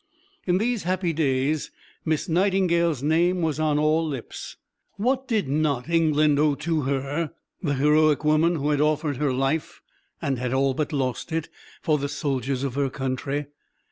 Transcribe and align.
In 0.47 0.57
these 0.57 0.81
happy 0.81 1.13
days 1.13 1.69
Miss 2.05 2.27
Nightingale's 2.27 3.03
name 3.03 3.43
was 3.43 3.59
on 3.59 3.77
all 3.77 4.03
lips. 4.07 4.57
What 4.93 5.27
did 5.27 5.47
not 5.47 5.89
England 5.91 6.39
owe 6.39 6.55
to 6.55 6.81
her, 6.89 7.33
the 7.61 7.75
heroic 7.75 8.25
woman 8.25 8.55
who 8.55 8.71
had 8.71 8.81
offered 8.81 9.17
her 9.17 9.31
life, 9.31 9.83
and 10.19 10.39
had 10.39 10.53
all 10.55 10.73
but 10.73 10.91
lost 10.91 11.31
it, 11.31 11.49
for 11.83 11.99
the 11.99 12.09
soldiers 12.09 12.63
of 12.63 12.73
her 12.73 12.89
country? 12.89 13.45